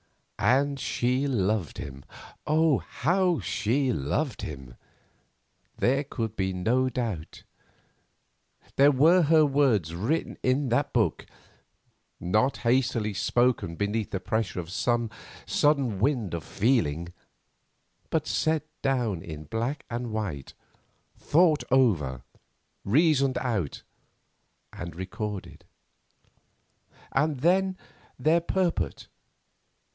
[0.39, 2.03] And she loved him.
[2.47, 2.79] Oh!
[2.79, 4.73] how she had loved him.
[5.77, 7.43] There could be no doubt;
[8.75, 11.27] there were her words written in that book,
[12.19, 15.11] not hastily spoken beneath the pressure of some
[15.45, 17.13] sudden wind of feeling,
[18.09, 20.55] but set down in black and white,
[21.15, 22.23] thought over,
[22.83, 23.83] reasoned out,
[24.73, 25.63] and recorded.
[27.11, 27.77] And then
[28.17, 29.07] their purport.